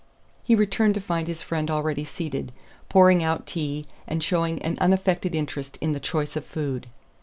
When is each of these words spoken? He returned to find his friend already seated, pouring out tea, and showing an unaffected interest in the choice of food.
He 0.41 0.55
returned 0.55 0.95
to 0.95 0.99
find 0.99 1.27
his 1.27 1.43
friend 1.43 1.69
already 1.69 2.03
seated, 2.05 2.51
pouring 2.89 3.21
out 3.23 3.45
tea, 3.45 3.85
and 4.07 4.23
showing 4.23 4.59
an 4.63 4.79
unaffected 4.81 5.35
interest 5.35 5.77
in 5.79 5.91
the 5.91 5.99
choice 5.99 6.35
of 6.35 6.43
food. 6.43 6.87